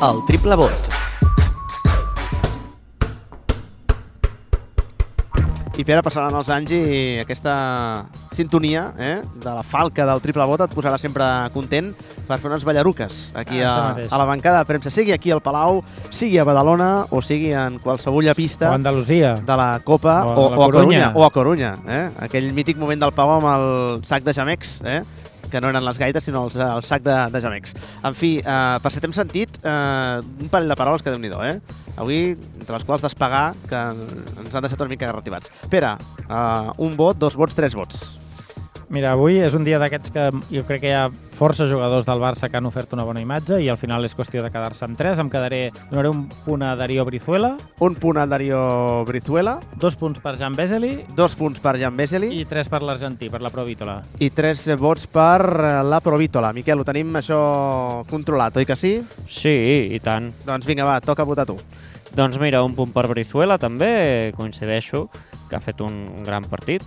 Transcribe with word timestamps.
El 0.00 0.20
triple 0.28 0.54
vot. 0.58 0.88
I 5.78 5.84
Pere, 5.86 6.02
passaran 6.02 6.34
els 6.34 6.48
anys 6.50 6.72
i 6.74 6.78
aquesta 7.22 7.52
sintonia 8.34 8.88
eh, 8.98 9.12
de 9.38 9.52
la 9.54 9.62
falca 9.62 10.02
del 10.08 10.18
triple 10.24 10.42
vot 10.50 10.64
et 10.64 10.72
posarà 10.74 10.98
sempre 10.98 11.22
content 11.54 11.92
per 12.26 12.38
fer 12.42 12.50
unes 12.50 12.64
ballaruques 12.66 13.20
aquí 13.38 13.60
Ah, 13.62 13.92
a, 13.94 14.08
a 14.10 14.18
la 14.18 14.26
bancada 14.26 14.58
de 14.64 14.66
premsa, 14.66 14.90
sigui 14.90 15.14
aquí 15.14 15.30
al 15.30 15.38
Palau, 15.42 15.78
sigui 16.10 16.40
a 16.42 16.46
Badalona 16.46 17.04
o 17.14 17.22
sigui 17.22 17.52
en 17.54 17.78
qualsevol 17.78 18.26
pista 18.34 18.72
O 18.72 18.74
Andalusia. 18.74 19.36
de 19.38 19.56
la 19.62 19.78
Copa 19.86 20.24
O 20.26 20.32
a 20.32 20.34
o, 20.34 20.50
la 20.50 20.56
o, 20.58 20.62
a 20.62 20.66
Corunya. 20.66 20.72
Corunya. 20.72 21.12
O 21.14 21.24
a 21.24 21.30
Corunya, 21.30 21.72
eh? 21.86 22.04
Aquell 22.26 22.50
mític 22.58 22.76
moment 22.76 22.98
del 23.06 23.14
Pau 23.14 23.36
amb 23.38 23.46
el 23.54 24.04
sac 24.04 24.26
de 24.26 24.34
jamecs, 24.34 24.80
eh? 24.82 25.04
Que 25.50 25.60
no 25.60 25.72
eren 25.72 25.84
les 25.84 25.98
gaites, 26.00 26.24
sinó 26.24 26.44
els, 26.48 26.56
el 26.56 26.84
sac 26.86 27.04
de, 27.06 27.16
de 27.32 27.42
jamecs. 27.44 27.74
En 28.04 28.16
fi, 28.18 28.36
eh, 28.42 28.76
per 28.82 28.92
si 28.92 29.02
t'hem 29.02 29.14
sentit, 29.16 29.58
eh, 29.62 30.20
un 30.44 30.52
parell 30.52 30.70
de 30.70 30.78
paraules 30.78 31.04
que 31.04 31.14
déu 31.14 31.20
nhi 31.22 31.32
eh? 31.48 31.58
Avui, 31.98 32.36
entre 32.60 32.76
les 32.76 32.86
quals 32.86 33.02
despegar, 33.02 33.54
que 33.68 33.82
ens 34.44 34.54
han 34.54 34.62
deixat 34.62 34.80
una 34.80 34.92
mica 34.92 35.10
reactivats. 35.10 35.50
Pere, 35.70 35.96
eh, 36.28 36.72
un 36.78 36.96
vot, 36.96 37.18
dos 37.18 37.36
vots, 37.36 37.54
tres 37.54 37.74
vots. 37.74 38.18
Mira, 38.88 39.10
avui 39.12 39.36
és 39.36 39.52
un 39.52 39.66
dia 39.66 39.76
d'aquests 39.76 40.08
que 40.14 40.22
jo 40.48 40.62
crec 40.64 40.80
que 40.80 40.88
hi 40.88 40.94
ha 40.96 41.10
força 41.36 41.66
jugadors 41.68 42.06
del 42.08 42.22
Barça 42.22 42.48
que 42.48 42.56
han 42.56 42.64
ofert 42.64 42.94
una 42.96 43.04
bona 43.04 43.20
imatge 43.20 43.58
i 43.60 43.66
al 43.68 43.76
final 43.76 44.06
és 44.08 44.14
qüestió 44.16 44.40
de 44.40 44.48
quedar-se 44.48 44.86
amb 44.86 44.96
tres. 44.96 45.20
Em 45.20 45.28
quedaré, 45.28 45.58
donaré 45.90 46.08
un 46.08 46.22
punt 46.46 46.64
a 46.64 46.70
Darío 46.76 47.04
Brizuela, 47.04 47.50
Un 47.84 47.94
punt 48.00 48.16
al 48.16 48.30
Darío 48.32 49.04
Brizuela, 49.04 49.58
dos 49.76 49.94
punts 50.00 50.22
per 50.24 50.38
Jan 50.40 50.56
Vesely 50.56 51.04
dos 51.14 51.36
punts 51.36 51.60
per 51.60 51.76
Jan 51.78 51.96
Vesely 51.98 52.30
i, 52.32 52.40
i 52.40 52.46
tres 52.48 52.70
per 52.72 52.80
l'argentí, 52.82 53.28
per 53.28 53.42
la 53.44 53.50
Provítola. 53.52 53.98
i 54.24 54.30
tres 54.30 54.64
vots 54.80 55.04
per 55.06 55.42
eh, 55.44 55.82
la 55.84 56.00
Provítola. 56.00 56.54
Miquel, 56.56 56.80
ho 56.80 56.88
tenim 56.88 57.12
això 57.20 57.38
controlat, 58.08 58.56
oi 58.56 58.64
que 58.64 58.76
sí? 58.76 58.94
Sí, 59.28 59.92
i 59.92 60.00
tant. 60.00 60.30
Doncs 60.48 60.64
vinga, 60.66 60.88
va, 60.88 60.96
toca 61.04 61.28
votar 61.28 61.44
tu. 61.46 61.58
Doncs 62.16 62.40
mira, 62.40 62.64
un 62.64 62.72
punt 62.74 62.96
per 62.96 63.04
Brizuela 63.12 63.58
també, 63.60 64.32
coincideixo, 64.34 65.10
que 65.50 65.56
ha 65.56 65.62
fet 65.62 65.84
un 65.84 66.24
gran 66.24 66.48
partit. 66.48 66.82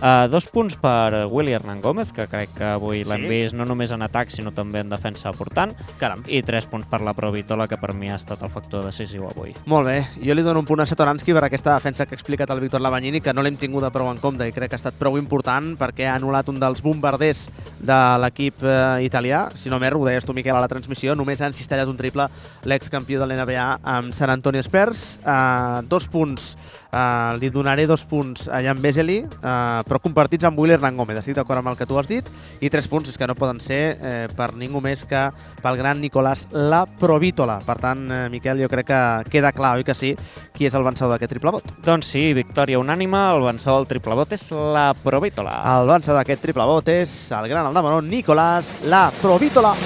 Uh, 0.00 0.28
dos 0.30 0.46
punts 0.46 0.76
per 0.80 1.26
Willy 1.30 1.52
Hernán 1.52 1.82
Gómez, 1.82 2.12
que 2.12 2.26
crec 2.26 2.54
que 2.56 2.64
avui 2.64 3.02
Sí? 3.02 3.08
l'hem 3.10 3.28
vist 3.28 3.54
no 3.54 3.66
només 3.68 3.90
en 3.92 4.02
atac, 4.02 4.30
sinó 4.30 4.52
també 4.54 4.80
en 4.80 4.88
defensa 4.88 5.28
aportant. 5.28 5.74
Caram. 6.00 6.22
I 6.26 6.42
tres 6.42 6.66
punts 6.66 6.86
per 6.88 7.00
la 7.02 7.14
Provítola, 7.14 7.68
que 7.68 7.76
per 7.76 7.94
mi 7.94 8.10
ha 8.10 8.16
estat 8.16 8.42
el 8.42 8.50
factor 8.50 8.84
decisiu 8.84 9.26
avui. 9.28 9.54
Molt 9.66 9.86
bé, 9.86 9.98
jo 10.22 10.34
li 10.34 10.42
dono 10.42 10.60
un 10.60 10.66
punt 10.66 10.80
a 10.80 10.86
Satoranski 10.86 11.34
per 11.34 11.44
aquesta 11.44 11.74
defensa 11.74 12.06
que 12.06 12.14
ha 12.14 12.18
explicat 12.18 12.50
el 12.50 12.60
Víctor 12.60 12.80
Lavagnini, 12.80 13.20
que 13.20 13.32
no 13.34 13.42
l'hem 13.42 13.56
tingut 13.56 13.82
prou 13.92 14.08
en 14.10 14.18
compte 14.22 14.46
i 14.46 14.52
crec 14.54 14.70
que 14.70 14.76
ha 14.76 14.80
estat 14.80 14.94
prou 14.98 15.18
important 15.18 15.72
perquè 15.76 16.06
ha 16.08 16.16
anul·lat 16.16 16.48
un 16.48 16.60
dels 16.62 16.82
bombarders 16.84 17.48
de 17.82 17.98
l'equip 18.22 18.62
eh, 18.62 19.04
italià. 19.04 19.48
Si 19.58 19.70
no 19.70 19.78
m'erro, 19.82 20.00
ho 20.00 20.06
deies 20.06 20.24
tu, 20.24 20.32
Miquel, 20.32 20.56
a 20.56 20.62
la 20.62 20.70
transmissió, 20.70 21.16
només 21.18 21.42
ha 21.42 21.50
encistellat 21.50 21.90
un 21.90 21.98
triple 21.98 22.28
l'excampió 22.64 23.20
de 23.20 23.26
l'NBA 23.26 23.66
amb 23.82 24.14
San 24.14 24.30
Antonio 24.30 24.62
Spurs. 24.62 25.18
Uh, 25.22 25.82
dos 25.88 26.06
punts, 26.08 26.52
uh, 26.92 27.34
li 27.40 27.50
donaré 27.50 27.86
dos 27.90 28.04
punts 28.08 28.48
a 28.48 28.62
Jan 28.64 28.80
Vesely, 28.82 29.22
uh, 29.42 29.81
però 29.86 30.00
compartits 30.02 30.46
amb 30.48 30.58
Will 30.58 30.74
Hernán 30.74 30.96
Gómez. 30.96 31.18
Estic 31.20 31.36
d'acord 31.38 31.62
amb 31.62 31.72
el 31.72 31.78
que 31.78 31.86
tu 31.88 31.98
has 31.98 32.08
dit. 32.10 32.28
I 32.60 32.70
tres 32.72 32.88
punts 32.90 33.10
és 33.10 33.18
que 33.18 33.28
no 33.28 33.36
poden 33.38 33.60
ser 33.60 33.80
eh, 33.98 34.26
per 34.36 34.52
ningú 34.58 34.82
més 34.84 35.04
que 35.08 35.24
pel 35.62 35.78
gran 35.80 36.00
Nicolás 36.02 36.46
La 36.52 36.84
Provítola. 36.86 37.60
Per 37.66 37.78
tant, 37.82 38.06
eh, 38.10 38.28
Miquel, 38.32 38.62
jo 38.62 38.70
crec 38.72 38.90
que 38.92 39.02
queda 39.32 39.52
clar, 39.56 39.76
oi 39.80 39.86
que 39.86 39.96
sí, 39.96 40.14
qui 40.54 40.68
és 40.68 40.78
el 40.78 40.86
vencedor 40.86 41.14
d'aquest 41.14 41.34
triple 41.36 41.54
vot. 41.54 41.74
Doncs 41.84 42.14
sí, 42.14 42.28
victòria 42.36 42.80
unànima, 42.82 43.28
el 43.34 43.46
vencedor 43.46 43.82
del 43.82 43.90
triple 43.96 44.18
vot 44.18 44.32
és 44.36 44.48
la 44.52 44.92
Provítola. 44.98 45.58
El 45.76 45.90
vencedor 45.90 46.22
d'aquest 46.22 46.46
triple 46.46 46.68
vot 46.68 46.88
és 46.92 47.14
el 47.32 47.50
gran 47.52 47.68
Aldamaró, 47.68 48.00
Nicolás 48.02 48.78
La 48.86 49.10
Provítola. 49.20 49.76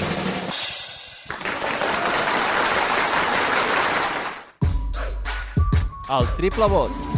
El 6.09 6.27
triple 6.37 6.67
vot. 6.71 7.16